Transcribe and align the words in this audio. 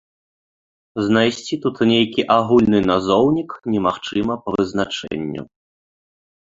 Знайсці 1.07 1.55
тут 1.65 1.75
нейкі 1.91 2.21
агульны 2.37 2.79
назоўнік 2.91 3.49
немагчыма 3.77 4.33
па 4.45 4.49
вызначэнню. 4.59 5.43